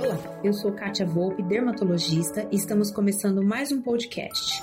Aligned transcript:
Olá, 0.00 0.40
eu 0.44 0.52
sou 0.52 0.70
Kátia 0.70 1.04
Volpe, 1.04 1.42
dermatologista, 1.42 2.46
e 2.52 2.54
estamos 2.54 2.88
começando 2.88 3.42
mais 3.42 3.72
um 3.72 3.82
podcast. 3.82 4.62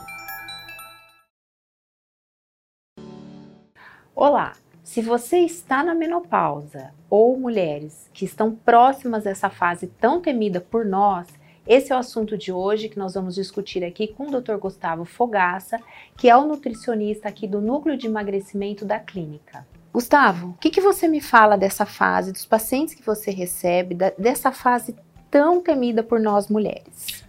Olá, 4.16 4.53
se 4.82 5.01
você 5.01 5.40
está 5.40 5.83
na 5.83 5.93
menopausa 5.93 6.93
ou 7.09 7.37
mulheres 7.37 8.09
que 8.13 8.23
estão 8.23 8.55
próximas 8.55 9.26
dessa 9.26 9.50
fase 9.50 9.88
tão 9.88 10.21
temida 10.21 10.62
por 10.62 10.86
nós, 10.86 11.28
esse 11.68 11.92
é 11.92 11.96
o 11.96 12.00
assunto 12.00 12.38
de 12.38 12.54
hoje 12.54 12.88
que 12.88 12.98
nós 12.98 13.14
vamos 13.16 13.36
discutir 13.36 13.84
aqui 13.84 14.08
com 14.08 14.28
o 14.28 14.42
Dr. 14.42 14.56
Gustavo 14.56 15.04
Fogaça, 15.04 15.82
que 16.16 16.30
é 16.30 16.38
o 16.38 16.46
nutricionista 16.46 17.28
aqui 17.28 17.46
do 17.46 17.60
Núcleo 17.60 17.98
de 17.98 18.08
Emagrecimento 18.08 18.86
da 18.86 19.00
clínica. 19.00 19.68
Gustavo, 19.92 20.52
o 20.52 20.54
que, 20.54 20.70
que 20.70 20.80
você 20.80 21.10
me 21.10 21.20
fala 21.20 21.58
dessa 21.58 21.86
fase, 21.86 22.32
dos 22.32 22.46
pacientes 22.46 22.96
que 22.96 23.06
você 23.06 23.32
recebe, 23.32 23.96
da, 23.96 24.12
dessa 24.18 24.50
fase 24.52 24.96
tão 25.29 25.61
temida 25.61 26.04
por 26.04 26.20
nós 26.20 26.47
mulheres? 26.47 27.24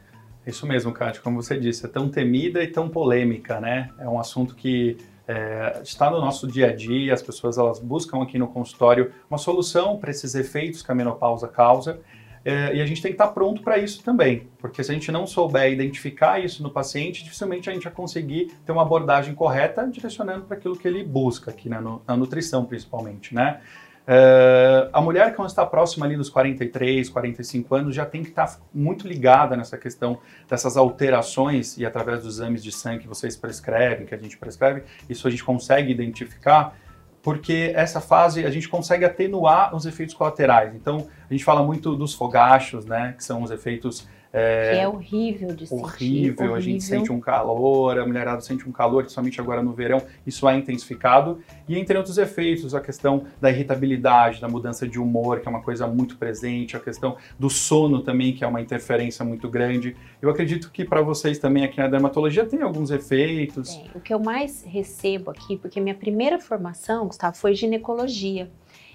Isso 0.47 0.67
mesmo, 0.67 0.93
Kátia, 0.93 1.21
como 1.23 1.43
você 1.43 1.59
disse, 1.59 1.85
é 1.87 1.89
tão 1.89 2.09
temida 2.09 2.63
e 2.63 2.69
tão 2.69 2.89
polêmica, 2.89 3.61
né? 3.61 3.91
É 3.99 4.09
um 4.09 4.19
assunto 4.19 4.55
que 4.55 4.97
é, 5.27 5.81
está 5.83 6.09
no 6.09 6.21
nosso 6.21 6.47
dia 6.47 6.69
a 6.69 6.73
dia, 6.75 7.13
as 7.13 7.21
pessoas 7.21 7.59
elas 7.59 7.81
buscam 7.81 8.23
aqui 8.23 8.39
no 8.39 8.47
consultório 8.47 9.13
uma 9.29 9.39
solução 9.39 9.99
para 9.99 10.11
esses 10.11 10.37
efeitos 10.37 10.83
que 10.83 10.93
a 10.93 10.95
menopausa 10.95 11.49
causa 11.49 12.01
é, 12.45 12.77
e 12.77 12.81
a 12.81 12.87
gente 12.87 13.03
tem 13.03 13.11
que 13.11 13.17
estar 13.17 13.27
pronto 13.33 13.61
para 13.61 13.77
isso 13.77 14.05
também, 14.05 14.47
porque 14.59 14.85
se 14.85 14.93
a 14.93 14.95
gente 14.95 15.11
não 15.11 15.27
souber 15.27 15.73
identificar 15.73 16.39
isso 16.39 16.63
no 16.63 16.71
paciente, 16.71 17.25
dificilmente 17.25 17.69
a 17.69 17.73
gente 17.73 17.83
vai 17.83 17.93
conseguir 17.93 18.53
ter 18.65 18.71
uma 18.71 18.83
abordagem 18.83 19.35
correta, 19.35 19.85
direcionando 19.89 20.45
para 20.45 20.57
aquilo 20.57 20.77
que 20.77 20.87
ele 20.87 21.03
busca 21.03 21.51
aqui 21.51 21.69
na, 21.69 21.81
na 21.81 22.17
nutrição, 22.17 22.65
principalmente, 22.65 23.35
né? 23.35 23.61
É, 24.09 24.89
a 24.93 25.01
mulher 25.01 25.35
que 25.35 25.43
está 25.43 25.67
próxima 25.67 26.07
ali 26.07 26.17
dos 26.17 26.31
43, 26.31 27.09
45 27.09 27.75
anos 27.75 27.95
já 27.95 28.07
tem 28.07 28.23
que 28.23 28.29
estar 28.29 28.61
muito 28.73 29.09
ligada 29.09 29.57
nessa 29.57 29.77
questão 29.77 30.19
dessas 30.49 30.77
alterações 30.77 31.77
e 31.77 31.85
através 31.85 32.23
dos 32.23 32.37
exames 32.37 32.63
de 32.63 32.71
sangue 32.71 33.01
que 33.01 33.09
vocês 33.09 33.37
prescrevem, 33.37 34.07
que 34.07 34.15
a 34.15 34.19
gente 34.19 34.39
prescreve, 34.39 34.85
isso 35.09 35.27
a 35.27 35.31
gente 35.31 35.43
consegue 35.43 35.91
identificar 35.91 36.77
porque 37.21 37.73
essa 37.75 38.01
fase 38.01 38.47
a 38.47 38.51
gente 38.51 38.69
consegue 38.69 39.05
atenuar 39.05 39.75
os 39.75 39.85
efeitos 39.85 40.15
colaterais. 40.15 40.73
Então, 40.77 41.09
a 41.29 41.33
gente 41.33 41.45
fala 41.45 41.61
muito 41.61 41.97
dos 41.97 42.15
fogachos, 42.15 42.87
né, 42.87 43.15
que 43.17 43.25
são 43.25 43.43
os 43.43 43.51
efeitos 43.51 44.07
é, 44.33 44.73
que 44.73 44.81
é 44.81 44.89
horrível 44.89 45.55
de 45.55 45.65
horrível, 45.71 45.89
sentir. 45.89 46.31
Horrível, 46.31 46.55
a 46.55 46.61
gente 46.61 46.85
sente 46.85 47.13
um 47.13 47.21
calor, 47.21 47.99
a 47.99 48.07
mulherada 48.07 48.41
sente 48.41 48.69
um 48.69 48.73
calor, 48.73 49.03
principalmente 49.03 49.41
agora 49.41 49.63
no 49.63 49.73
verão, 49.73 50.03
isso 50.27 50.49
é 50.49 50.57
intensificado. 50.57 51.39
E 51.69 51.79
entre 51.79 51.97
outros 51.97 52.19
efeitos, 52.19 52.75
a 52.75 52.81
questão 52.81 53.25
da 53.41 53.51
irritabilidade, 53.51 54.41
da 54.41 54.49
mudança 54.49 54.87
de 54.87 54.99
humor, 54.99 55.41
que 55.41 55.49
é 55.49 55.51
uma 55.51 55.63
coisa 55.63 55.87
muito 55.87 56.17
presente, 56.17 56.77
a 56.77 56.81
questão 56.81 57.17
do 57.39 57.49
sono 57.49 58.03
também, 58.03 58.33
que 58.33 58.45
é 58.45 58.47
uma 58.47 58.61
interferência 58.61 59.25
muito 59.25 59.49
grande. 59.49 59.97
Eu 60.21 60.31
acredito 60.31 60.71
que 60.71 60.85
para 60.85 61.01
vocês 61.03 61.39
também 61.39 61.65
aqui 61.65 61.79
na 61.79 61.89
dermatologia 61.89 62.45
tem 62.45 62.63
alguns 62.63 62.91
efeitos. 62.91 63.75
É, 63.75 63.97
o 63.97 64.01
que 64.01 64.13
eu 64.13 64.19
mais 64.19 64.65
recebo 64.65 65.31
aqui, 65.31 65.57
porque 65.57 65.81
minha 65.81 65.95
primeira 65.95 66.39
formação, 66.39 67.07
Gustavo, 67.07 67.37
foi 67.37 67.55
ginecologia. 67.55 68.51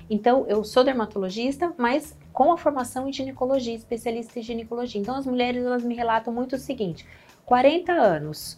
Então, 0.10 0.46
eu 0.48 0.64
sou 0.64 0.84
dermatologista, 0.84 1.74
mas 1.78 2.18
com 2.34 2.52
a 2.52 2.58
formação 2.58 3.08
em 3.08 3.14
ginecologia, 3.14 3.76
especialista 3.76 4.40
em 4.40 4.44
ginecologia. 4.44 5.00
Então, 5.00 5.16
as 5.16 5.26
mulheres 5.26 5.66
elas 5.66 5.84
me 5.84 5.96
relatam 5.96 6.34
muito 6.34 6.56
o 6.56 6.60
seguinte: 6.60 7.06
40 7.46 7.92
anos, 7.92 8.58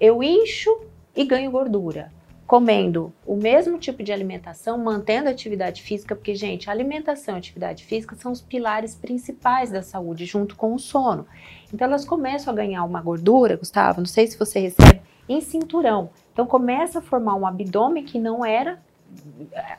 eu 0.00 0.22
incho 0.22 0.86
e 1.14 1.24
ganho 1.24 1.50
gordura, 1.50 2.12
comendo 2.46 3.12
o 3.26 3.36
mesmo 3.36 3.78
tipo 3.78 4.02
de 4.02 4.12
alimentação, 4.12 4.78
mantendo 4.78 5.28
a 5.28 5.32
atividade 5.32 5.82
física, 5.82 6.14
porque, 6.14 6.34
gente, 6.34 6.70
alimentação 6.70 7.34
e 7.34 7.38
atividade 7.38 7.84
física 7.84 8.14
são 8.16 8.32
os 8.32 8.40
pilares 8.40 8.94
principais 8.94 9.70
da 9.70 9.82
saúde, 9.82 10.24
junto 10.24 10.56
com 10.56 10.74
o 10.74 10.78
sono. 10.78 11.26
Então, 11.72 11.86
elas 11.86 12.04
começam 12.04 12.52
a 12.52 12.56
ganhar 12.56 12.84
uma 12.84 13.02
gordura, 13.02 13.56
Gustavo, 13.56 14.00
não 14.00 14.06
sei 14.06 14.26
se 14.26 14.38
você 14.38 14.60
recebe, 14.60 15.02
em 15.28 15.40
cinturão. 15.40 16.10
Então, 16.32 16.46
começa 16.46 17.00
a 17.00 17.02
formar 17.02 17.34
um 17.34 17.46
abdômen 17.46 18.04
que 18.04 18.18
não 18.18 18.44
era 18.44 18.80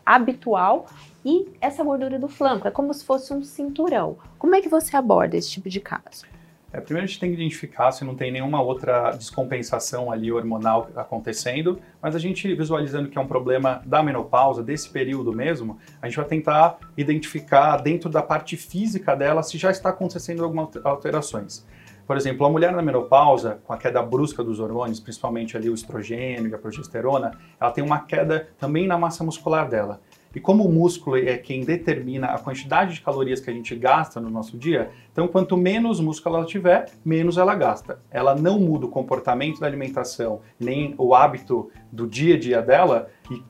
habitual 0.05 0.87
e 1.23 1.47
essa 1.61 1.83
gordura 1.83 2.17
do 2.17 2.27
flanco, 2.27 2.67
é 2.67 2.71
como 2.71 2.93
se 2.93 3.03
fosse 3.03 3.33
um 3.33 3.43
cinturão. 3.43 4.17
Como 4.37 4.55
é 4.55 4.61
que 4.61 4.69
você 4.69 4.95
aborda 4.95 5.37
esse 5.37 5.51
tipo 5.51 5.69
de 5.69 5.79
caso? 5.79 6.25
É, 6.71 6.79
primeiro 6.79 7.05
a 7.05 7.07
gente 7.07 7.19
tem 7.19 7.31
que 7.31 7.35
identificar 7.35 7.91
se 7.91 8.05
não 8.05 8.13
tem 8.13 8.31
nenhuma 8.31 8.61
outra 8.61 9.11
descompensação 9.11 10.11
ali 10.11 10.31
hormonal 10.31 10.89
acontecendo, 10.95 11.79
mas 11.99 12.15
a 12.15 12.19
gente 12.19 12.53
visualizando 12.53 13.09
que 13.09 13.17
é 13.17 13.21
um 13.21 13.27
problema 13.27 13.81
da 13.85 14.03
menopausa, 14.03 14.61
desse 14.61 14.87
período 14.89 15.33
mesmo, 15.33 15.79
a 15.99 16.07
gente 16.07 16.17
vai 16.17 16.25
tentar 16.25 16.77
identificar 16.95 17.77
dentro 17.77 18.07
da 18.07 18.21
parte 18.21 18.55
física 18.55 19.15
dela 19.15 19.41
se 19.41 19.57
já 19.57 19.71
está 19.71 19.89
acontecendo 19.89 20.43
algumas 20.43 20.69
alterações. 20.85 21.65
Por 22.09 22.17
exemplo, 22.17 22.43
a 22.43 22.49
mulher 22.49 22.71
na 22.71 22.81
menopausa, 22.81 23.59
com 23.67 23.71
a 23.71 23.77
queda 23.77 24.01
brusca 24.01 24.43
dos 24.43 24.59
hormônios, 24.59 24.99
principalmente 24.99 25.55
ali 25.55 25.69
o 25.69 25.75
estrogênio 25.75 26.49
e 26.49 26.55
a 26.55 26.57
progesterona, 26.57 27.37
ela 27.61 27.69
tem 27.69 27.83
uma 27.83 27.99
queda 27.99 28.49
também 28.57 28.87
na 28.87 28.97
massa 28.97 29.23
muscular 29.23 29.69
dela. 29.69 30.01
E 30.33 30.39
como 30.39 30.65
o 30.65 30.71
músculo 30.71 31.17
é 31.17 31.37
quem 31.37 31.63
determina 31.63 32.25
a 32.27 32.39
quantidade 32.39 32.95
de 32.95 33.01
calorias 33.01 33.39
que 33.39 33.51
a 33.51 33.53
gente 33.53 33.75
gasta 33.75 34.19
no 34.19 34.27
nosso 34.27 34.57
dia, 34.57 34.89
então 35.11 35.27
quanto 35.27 35.55
menos 35.55 35.99
músculo 35.99 36.37
ela 36.37 36.45
tiver, 36.47 36.89
menos 37.05 37.37
ela 37.37 37.53
gasta. 37.53 37.99
Ela 38.09 38.33
não 38.33 38.59
muda 38.59 38.87
o 38.87 38.89
comportamento 38.89 39.59
da 39.59 39.67
alimentação, 39.67 40.41
nem 40.59 40.95
o 40.97 41.13
hábito 41.13 41.69
do 41.91 42.07
dia 42.07 42.33
a 42.33 42.39
dia 42.39 42.61
dela 42.63 43.07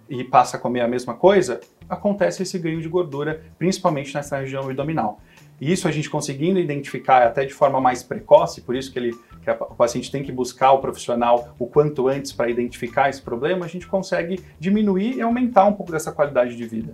e, 0.09 0.19
e 0.19 0.23
passa 0.25 0.57
a 0.57 0.59
comer 0.59 0.81
a 0.81 0.87
mesma 0.87 1.13
coisa, 1.13 1.61
acontece 1.87 2.43
esse 2.43 2.59
ganho 2.59 2.81
de 2.81 2.89
gordura, 2.89 3.41
principalmente 3.57 4.13
nessa 4.13 4.37
região 4.37 4.63
abdominal. 4.63 5.21
E 5.59 5.71
isso 5.71 5.87
a 5.87 5.91
gente 5.91 6.09
conseguindo 6.09 6.59
identificar 6.59 7.23
até 7.23 7.45
de 7.45 7.53
forma 7.53 7.81
mais 7.81 8.03
precoce, 8.03 8.61
por 8.61 8.75
isso 8.75 8.91
que, 8.91 8.99
ele, 8.99 9.11
que 9.43 9.51
o 9.51 9.75
paciente 9.75 10.11
tem 10.11 10.23
que 10.23 10.31
buscar 10.31 10.71
o 10.71 10.79
profissional 10.79 11.55
o 11.59 11.67
quanto 11.67 12.07
antes 12.07 12.31
para 12.31 12.49
identificar 12.49 13.09
esse 13.09 13.21
problema, 13.21 13.65
a 13.65 13.69
gente 13.69 13.87
consegue 13.87 14.39
diminuir 14.59 15.17
e 15.17 15.21
aumentar 15.21 15.65
um 15.65 15.73
pouco 15.73 15.91
dessa 15.91 16.11
qualidade 16.11 16.55
de 16.55 16.65
vida 16.65 16.93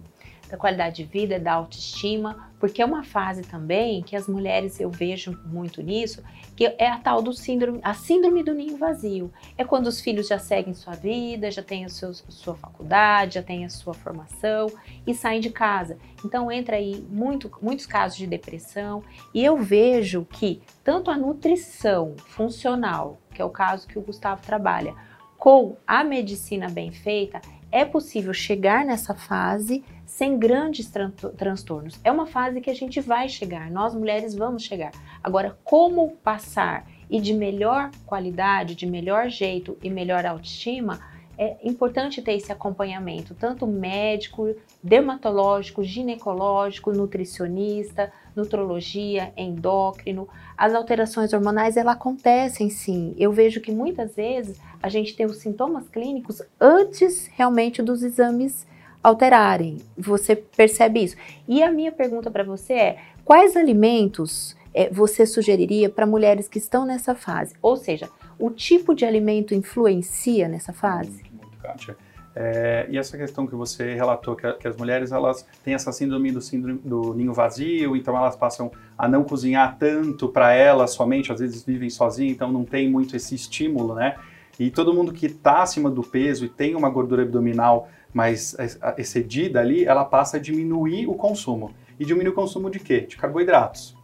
da 0.49 0.57
qualidade 0.57 0.97
de 0.97 1.03
vida, 1.03 1.39
da 1.39 1.53
autoestima, 1.53 2.49
porque 2.59 2.81
é 2.81 2.85
uma 2.85 3.03
fase 3.03 3.41
também 3.43 4.01
que 4.01 4.15
as 4.15 4.27
mulheres, 4.27 4.79
eu 4.79 4.89
vejo 4.89 5.39
muito 5.45 5.81
nisso, 5.81 6.23
que 6.55 6.65
é 6.65 6.87
a 6.87 6.97
tal 6.97 7.21
do 7.21 7.33
síndrome, 7.33 7.79
a 7.83 7.93
síndrome 7.93 8.43
do 8.43 8.53
ninho 8.53 8.77
vazio. 8.77 9.31
É 9.57 9.63
quando 9.63 9.87
os 9.87 9.99
filhos 9.99 10.27
já 10.27 10.39
seguem 10.39 10.73
sua 10.73 10.93
vida, 10.93 11.51
já 11.51 11.61
têm 11.61 11.85
a 11.85 11.89
sua, 11.89 12.13
sua 12.13 12.55
faculdade, 12.55 13.35
já 13.35 13.43
têm 13.43 13.65
a 13.65 13.69
sua 13.69 13.93
formação 13.93 14.71
e 15.05 15.13
saem 15.13 15.41
de 15.41 15.49
casa. 15.49 15.97
Então 16.23 16.51
entra 16.51 16.77
aí 16.77 17.05
muito, 17.09 17.51
muitos 17.61 17.85
casos 17.85 18.17
de 18.17 18.25
depressão 18.25 19.03
e 19.33 19.43
eu 19.43 19.57
vejo 19.57 20.25
que 20.25 20.61
tanto 20.83 21.11
a 21.11 21.17
nutrição 21.17 22.15
funcional, 22.17 23.19
que 23.33 23.41
é 23.41 23.45
o 23.45 23.49
caso 23.49 23.87
que 23.87 23.99
o 23.99 24.01
Gustavo 24.01 24.41
trabalha, 24.41 24.95
com 25.37 25.75
a 25.85 26.03
medicina 26.03 26.69
bem 26.69 26.91
feita, 26.91 27.41
é 27.71 27.83
possível 27.83 28.33
chegar 28.33 28.85
nessa 28.85 29.13
fase 29.13 29.83
sem 30.15 30.39
grandes 30.39 30.89
tran 30.89 31.11
transtornos. 31.11 31.99
É 32.01 32.09
uma 32.09 32.25
fase 32.25 32.61
que 32.61 32.69
a 32.69 32.73
gente 32.73 33.01
vai 33.01 33.27
chegar, 33.27 33.69
nós 33.69 33.93
mulheres 33.93 34.33
vamos 34.33 34.63
chegar. 34.63 34.93
Agora, 35.21 35.57
como 35.61 36.11
passar 36.23 36.87
e 37.09 37.19
de 37.19 37.33
melhor 37.33 37.91
qualidade, 38.05 38.75
de 38.75 38.85
melhor 38.85 39.27
jeito 39.27 39.77
e 39.83 39.89
melhor 39.89 40.25
autoestima, 40.25 41.01
é 41.37 41.57
importante 41.67 42.21
ter 42.21 42.31
esse 42.31 42.49
acompanhamento, 42.49 43.35
tanto 43.35 43.67
médico, 43.67 44.55
dermatológico, 44.81 45.83
ginecológico, 45.83 46.93
nutricionista, 46.93 48.09
nutrologia, 48.33 49.33
endócrino. 49.35 50.29
As 50.57 50.73
alterações 50.73 51.33
hormonais, 51.33 51.75
elas 51.75 51.95
acontecem 51.95 52.69
sim. 52.69 53.13
Eu 53.17 53.33
vejo 53.33 53.59
que 53.59 53.69
muitas 53.69 54.15
vezes 54.15 54.61
a 54.81 54.87
gente 54.87 55.13
tem 55.13 55.25
os 55.25 55.39
sintomas 55.39 55.89
clínicos 55.89 56.41
antes 56.57 57.27
realmente 57.35 57.83
dos 57.83 58.01
exames 58.01 58.65
alterarem. 59.05 59.77
Você 59.95 60.35
percebe 60.35 61.03
isso? 61.03 61.15
E 61.47 61.61
a 61.61 61.71
minha 61.71 61.91
pergunta 61.91 62.31
para 62.31 62.43
você 62.43 62.73
é: 62.73 62.97
quais 63.23 63.55
alimentos 63.55 64.57
é, 64.73 64.89
você 64.89 65.25
sugeriria 65.25 65.89
para 65.89 66.07
mulheres 66.07 66.47
que 66.47 66.57
estão 66.57 66.85
nessa 66.85 67.13
fase? 67.13 67.55
Ou 67.61 67.77
seja, 67.77 68.09
o 68.39 68.49
tipo 68.49 68.95
de 68.95 69.05
alimento 69.05 69.53
influencia 69.53 70.47
nessa 70.47 70.73
fase? 70.73 71.23
Muito, 71.23 71.37
muito 71.39 71.57
Kátia. 71.57 71.95
É, 72.37 72.85
e 72.89 72.97
essa 72.97 73.17
questão 73.17 73.47
que 73.47 73.55
você 73.55 73.93
relatou, 73.93 74.35
que, 74.35 74.51
que, 74.53 74.67
as 74.67 74.75
mulheres 74.75 75.13
elas 75.13 75.47
têm 75.63 75.73
essa 75.73 75.93
síndrome 75.93 76.33
do, 76.33 76.41
síndrome 76.41 76.79
do 76.83 77.13
ninho 77.13 77.31
vazio, 77.31 77.95
então 77.95 78.17
elas 78.17 78.35
passam 78.35 78.69
a 78.97 79.07
não 79.07 79.23
cozinhar 79.23 79.77
tanto 79.79 80.27
para 80.27 80.51
elas 80.51 80.91
somente, 80.91 81.31
às 81.31 81.39
vezes 81.39 81.63
vivem 81.63 81.89
sozinhas, 81.89 82.33
então 82.33 82.51
não 82.51 82.65
tem 82.65 82.89
muito 82.89 83.15
esse 83.15 83.35
estímulo, 83.35 83.95
né? 83.95 84.17
E 84.59 84.71
todo 84.71 84.93
mundo 84.93 85.11
que 85.11 85.25
está 85.25 85.61
acima 85.61 85.89
do 85.89 86.01
peso 86.01 86.45
e 86.45 86.49
tem 86.49 86.75
uma 86.75 86.89
gordura 86.89 87.23
abdominal 87.23 87.89
mais 88.13 88.55
excedida 88.97 89.59
ali, 89.59 89.85
ela 89.85 90.05
passa 90.05 90.37
a 90.37 90.39
diminuir 90.39 91.07
o 91.07 91.13
consumo. 91.15 91.71
E 91.99 92.05
diminuir 92.05 92.31
o 92.31 92.33
consumo 92.33 92.69
de 92.69 92.79
quê? 92.79 93.01
De 93.01 93.17
carboidratos. 93.17 93.95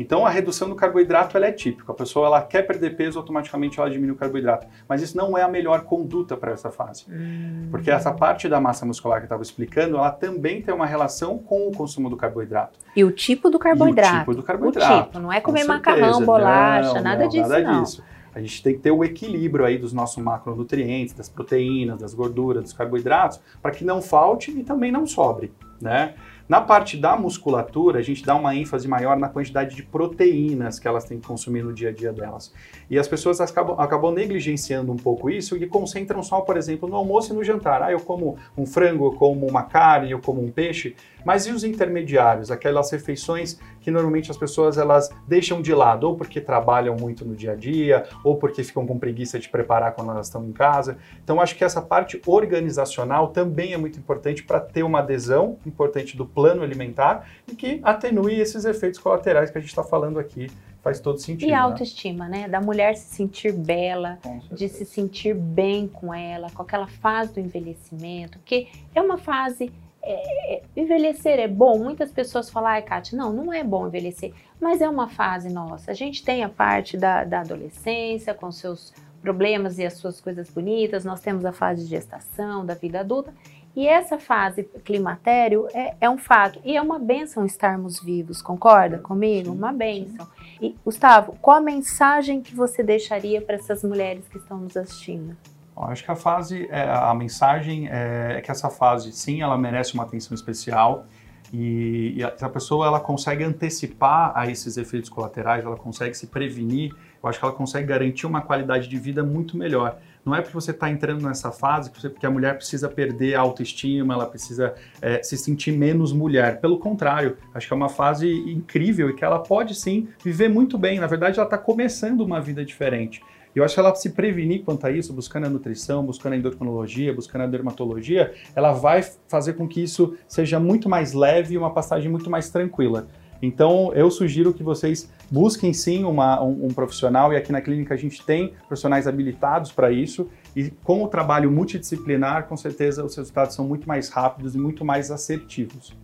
Então 0.00 0.24
a 0.24 0.30
redução 0.30 0.66
do 0.66 0.74
carboidrato 0.74 1.36
ela 1.36 1.44
é 1.44 1.52
típica. 1.52 1.92
A 1.92 1.94
pessoa 1.94 2.26
ela 2.26 2.40
quer 2.40 2.62
perder 2.62 2.96
peso, 2.96 3.18
automaticamente 3.18 3.78
ela 3.78 3.90
diminui 3.90 4.12
o 4.12 4.16
carboidrato. 4.16 4.66
Mas 4.88 5.02
isso 5.02 5.14
não 5.14 5.36
é 5.36 5.42
a 5.42 5.48
melhor 5.48 5.82
conduta 5.82 6.38
para 6.38 6.52
essa 6.52 6.70
fase. 6.70 7.04
Hum. 7.10 7.68
Porque 7.70 7.90
essa 7.90 8.10
parte 8.10 8.48
da 8.48 8.58
massa 8.58 8.86
muscular 8.86 9.18
que 9.18 9.24
eu 9.24 9.26
estava 9.26 9.42
explicando, 9.42 9.98
ela 9.98 10.10
também 10.10 10.62
tem 10.62 10.72
uma 10.72 10.86
relação 10.86 11.36
com 11.36 11.68
o 11.68 11.72
consumo 11.72 12.08
do 12.08 12.16
carboidrato. 12.16 12.78
E 12.96 13.04
o 13.04 13.12
tipo 13.12 13.50
do 13.50 13.58
carboidrato. 13.58 14.08
E 14.08 14.16
o 14.16 14.20
tipo 14.20 14.34
do 14.34 14.42
carboidrato. 14.42 14.94
O 14.94 15.04
tipo, 15.04 15.18
não 15.18 15.30
é 15.30 15.38
comer 15.38 15.64
macarrão, 15.64 16.24
bolacha, 16.24 16.94
não, 16.94 17.02
nada 17.02 17.24
não, 17.24 17.28
disso. 17.28 17.48
Nada 17.50 17.60
não. 17.60 17.82
disso. 17.82 18.02
A 18.34 18.40
gente 18.40 18.62
tem 18.62 18.74
que 18.74 18.80
ter 18.80 18.90
o 18.90 19.02
equilíbrio 19.04 19.64
aí 19.64 19.76
dos 19.76 19.92
nossos 19.92 20.22
macronutrientes, 20.22 21.14
das 21.14 21.28
proteínas, 21.28 21.98
das 21.98 22.14
gorduras, 22.14 22.62
dos 22.62 22.72
carboidratos, 22.72 23.40
para 23.60 23.72
que 23.72 23.84
não 23.84 24.00
falte 24.00 24.50
e 24.50 24.62
também 24.62 24.92
não 24.92 25.06
sobre, 25.06 25.52
né? 25.80 26.14
Na 26.50 26.60
parte 26.60 26.96
da 26.96 27.16
musculatura, 27.16 28.00
a 28.00 28.02
gente 28.02 28.26
dá 28.26 28.34
uma 28.34 28.56
ênfase 28.56 28.88
maior 28.88 29.16
na 29.16 29.28
quantidade 29.28 29.76
de 29.76 29.84
proteínas 29.84 30.80
que 30.80 30.88
elas 30.88 31.04
têm 31.04 31.20
que 31.20 31.28
consumir 31.28 31.62
no 31.62 31.72
dia 31.72 31.90
a 31.90 31.92
dia 31.92 32.12
delas. 32.12 32.52
E 32.90 32.98
as 32.98 33.06
pessoas 33.06 33.40
acabam, 33.40 33.78
acabam 33.78 34.12
negligenciando 34.12 34.90
um 34.90 34.96
pouco 34.96 35.30
isso 35.30 35.56
e 35.56 35.64
concentram 35.68 36.24
só, 36.24 36.40
por 36.40 36.56
exemplo, 36.56 36.88
no 36.88 36.96
almoço 36.96 37.32
e 37.32 37.36
no 37.36 37.44
jantar. 37.44 37.84
Ah, 37.84 37.92
eu 37.92 38.00
como 38.00 38.36
um 38.58 38.66
frango, 38.66 39.06
eu 39.06 39.12
como 39.12 39.46
uma 39.46 39.62
carne, 39.62 40.10
eu 40.10 40.18
como 40.18 40.42
um 40.42 40.50
peixe. 40.50 40.96
Mas 41.24 41.46
e 41.46 41.52
os 41.52 41.62
intermediários, 41.62 42.50
aquelas 42.50 42.90
refeições 42.90 43.60
que 43.80 43.90
normalmente 43.90 44.30
as 44.30 44.36
pessoas 44.36 44.76
elas 44.76 45.08
deixam 45.28 45.62
de 45.62 45.72
lado, 45.72 46.04
ou 46.04 46.16
porque 46.16 46.40
trabalham 46.40 46.96
muito 46.96 47.24
no 47.24 47.34
dia 47.34 47.52
a 47.52 47.54
dia, 47.54 48.06
ou 48.24 48.36
porque 48.36 48.64
ficam 48.64 48.86
com 48.86 48.98
preguiça 48.98 49.38
de 49.38 49.48
preparar 49.48 49.92
quando 49.92 50.10
elas 50.10 50.26
estão 50.26 50.44
em 50.44 50.52
casa. 50.52 50.98
Então 51.22 51.40
acho 51.40 51.56
que 51.56 51.62
essa 51.62 51.80
parte 51.80 52.20
organizacional 52.26 53.28
também 53.28 53.72
é 53.72 53.76
muito 53.76 53.98
importante 53.98 54.42
para 54.42 54.58
ter 54.58 54.82
uma 54.82 54.98
adesão 54.98 55.58
importante 55.70 56.16
do 56.16 56.26
plano 56.26 56.62
alimentar 56.62 57.28
e 57.50 57.54
que 57.54 57.80
atenue 57.82 58.38
esses 58.38 58.64
efeitos 58.64 59.00
colaterais 59.00 59.50
que 59.50 59.58
a 59.58 59.60
gente 59.60 59.70
está 59.70 59.82
falando 59.82 60.18
aqui 60.18 60.48
faz 60.82 61.00
todo 61.00 61.18
sentido. 61.18 61.48
E 61.48 61.52
a 61.52 61.58
né? 61.58 61.62
autoestima, 61.62 62.28
né? 62.28 62.48
Da 62.48 62.60
mulher 62.60 62.96
se 62.96 63.14
sentir 63.14 63.52
bela, 63.52 64.18
de 64.50 64.68
se 64.68 64.84
sentir 64.84 65.34
bem 65.34 65.86
com 65.86 66.12
ela, 66.12 66.50
com 66.50 66.62
aquela 66.62 66.86
fase 66.86 67.34
do 67.34 67.40
envelhecimento, 67.40 68.38
que 68.44 68.68
é 68.94 69.00
uma 69.00 69.18
fase 69.18 69.72
é, 70.02 70.54
é, 70.54 70.62
envelhecer 70.74 71.38
é 71.38 71.48
bom. 71.48 71.78
Muitas 71.78 72.10
pessoas 72.10 72.50
falam, 72.50 72.70
ai, 72.70 72.82
Kátia, 72.82 73.16
não, 73.16 73.32
não 73.32 73.52
é 73.52 73.62
bom 73.62 73.86
envelhecer, 73.86 74.32
mas 74.60 74.80
é 74.80 74.88
uma 74.88 75.08
fase 75.08 75.52
nossa. 75.52 75.90
A 75.90 75.94
gente 75.94 76.24
tem 76.24 76.42
a 76.42 76.48
parte 76.48 76.96
da, 76.96 77.24
da 77.24 77.40
adolescência 77.40 78.32
com 78.32 78.50
seus 78.50 78.92
problemas 79.20 79.78
e 79.78 79.84
as 79.84 79.94
suas 79.94 80.18
coisas 80.18 80.48
bonitas, 80.48 81.04
nós 81.04 81.20
temos 81.20 81.44
a 81.44 81.52
fase 81.52 81.84
de 81.84 81.90
gestação, 81.90 82.64
da 82.64 82.72
vida 82.72 83.00
adulta, 83.00 83.34
e 83.74 83.86
essa 83.86 84.18
fase 84.18 84.64
climatério 84.84 85.68
é, 85.72 85.94
é 86.00 86.10
um 86.10 86.18
fato. 86.18 86.60
E 86.64 86.76
é 86.76 86.82
uma 86.82 86.98
benção 86.98 87.46
estarmos 87.46 88.00
vivos, 88.00 88.42
concorda 88.42 88.98
comigo? 88.98 89.52
Uma 89.52 89.72
benção. 89.72 90.26
E, 90.60 90.76
Gustavo, 90.84 91.36
qual 91.40 91.58
a 91.58 91.60
mensagem 91.60 92.42
que 92.42 92.54
você 92.54 92.82
deixaria 92.82 93.40
para 93.40 93.54
essas 93.54 93.84
mulheres 93.84 94.26
que 94.28 94.38
estão 94.38 94.58
nos 94.58 94.76
assistindo? 94.76 95.36
acho 95.76 96.04
que 96.04 96.10
a 96.10 96.16
fase, 96.16 96.68
é, 96.70 96.82
a 96.82 97.14
mensagem 97.14 97.88
é, 97.88 98.36
é, 98.36 98.40
que 98.40 98.50
essa 98.50 98.68
fase, 98.68 99.12
sim, 99.12 99.40
ela 99.40 99.56
merece 99.56 99.94
uma 99.94 100.02
atenção 100.02 100.34
especial 100.34 101.06
e, 101.52 102.14
e 102.16 102.22
a, 102.22 102.48
pessoa 102.48 102.86
ela 102.86 103.00
consegue 103.00 103.42
antecipar 103.42 104.32
a 104.34 104.50
esses 104.50 104.76
efeitos 104.76 105.08
colaterais, 105.08 105.64
ela 105.64 105.76
consegue 105.76 106.14
se 106.14 106.26
prevenir, 106.26 106.92
eu 107.22 107.28
acho 107.28 107.38
que 107.38 107.44
ela 107.44 107.54
consegue 107.54 107.86
garantir 107.86 108.26
uma 108.26 108.42
qualidade 108.42 108.88
de 108.88 108.98
vida 108.98 109.24
muito 109.24 109.56
melhor. 109.56 109.96
Não 110.24 110.34
é 110.34 110.42
porque 110.42 110.54
você 110.54 110.70
está 110.70 110.90
entrando 110.90 111.22
nessa 111.26 111.50
fase 111.50 111.90
que 111.90 112.26
a 112.26 112.30
mulher 112.30 112.56
precisa 112.56 112.88
perder 112.88 113.34
a 113.34 113.40
autoestima, 113.40 114.14
ela 114.14 114.26
precisa 114.26 114.74
é, 115.00 115.22
se 115.22 115.36
sentir 115.36 115.72
menos 115.72 116.12
mulher. 116.12 116.60
Pelo 116.60 116.78
contrário, 116.78 117.38
acho 117.54 117.66
que 117.66 117.72
é 117.72 117.76
uma 117.76 117.88
fase 117.88 118.30
incrível 118.30 119.10
e 119.10 119.14
que 119.14 119.24
ela 119.24 119.38
pode 119.38 119.74
sim 119.74 120.08
viver 120.22 120.48
muito 120.48 120.76
bem. 120.76 121.00
Na 121.00 121.06
verdade, 121.06 121.38
ela 121.38 121.46
está 121.46 121.56
começando 121.56 122.20
uma 122.20 122.40
vida 122.40 122.64
diferente. 122.64 123.22
E 123.54 123.58
eu 123.58 123.64
acho 123.64 123.74
que 123.74 123.80
ela 123.80 123.94
se 123.94 124.10
prevenir 124.10 124.62
quanto 124.62 124.86
a 124.86 124.92
isso, 124.92 125.12
buscando 125.12 125.46
a 125.46 125.50
nutrição, 125.50 126.04
buscando 126.04 126.34
a 126.34 126.36
endocrinologia, 126.36 127.12
buscando 127.12 127.42
a 127.42 127.46
dermatologia, 127.46 128.32
ela 128.54 128.72
vai 128.72 129.02
fazer 129.26 129.54
com 129.54 129.66
que 129.66 129.82
isso 129.82 130.16
seja 130.28 130.60
muito 130.60 130.88
mais 130.88 131.12
leve 131.12 131.54
e 131.54 131.58
uma 131.58 131.72
passagem 131.72 132.10
muito 132.10 132.30
mais 132.30 132.48
tranquila. 132.50 133.08
Então, 133.42 133.92
eu 133.94 134.10
sugiro 134.10 134.52
que 134.52 134.62
vocês 134.62 135.10
busquem 135.30 135.72
sim 135.72 136.04
uma, 136.04 136.42
um, 136.42 136.66
um, 136.66 136.68
profissional, 136.68 137.32
e 137.32 137.36
aqui 137.36 137.50
na 137.50 137.60
clínica 137.60 137.94
a 137.94 137.96
gente 137.96 138.24
tem 138.24 138.54
profissionais 138.68 139.06
habilitados 139.06 139.72
para 139.72 139.90
isso, 139.90 140.28
e 140.54 140.70
com 140.70 141.02
o 141.02 141.08
trabalho 141.08 141.50
multidisciplinar, 141.50 142.46
com 142.46 142.56
certeza 142.56 143.04
os 143.04 143.16
resultados 143.16 143.54
são 143.54 143.66
muito 143.66 143.88
mais 143.88 144.10
rápidos 144.10 144.54
e 144.54 144.58
muito 144.58 144.84
mais 144.84 145.10
assertivos. 145.10 145.96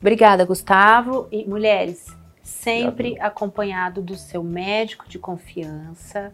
Obrigada, 0.00 0.44
Gustavo. 0.44 1.28
E 1.30 1.44
mulheres, 1.44 2.06
sempre 2.42 3.08
Obrigado. 3.08 3.26
acompanhado 3.26 4.02
do 4.02 4.16
seu 4.16 4.42
médico 4.42 5.08
de 5.08 5.18
confiança, 5.18 6.32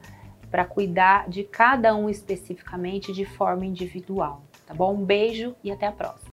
para 0.51 0.65
cuidar 0.65 1.29
de 1.29 1.43
cada 1.43 1.97
um 1.97 2.09
especificamente 2.09 3.13
de 3.13 3.25
forma 3.25 3.67
individual, 3.67 4.45
tá 4.65 4.73
bom? 4.73 4.95
Um 4.95 5.05
beijo 5.05 5.57
e 5.65 5.73
até 5.73 5.85
a 5.85 5.91
próxima. 5.91 6.34